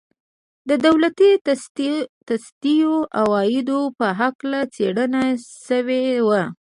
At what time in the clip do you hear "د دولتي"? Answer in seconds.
0.69-1.29